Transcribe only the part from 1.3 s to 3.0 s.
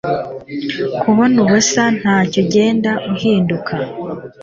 ubusa ntacyo ugenda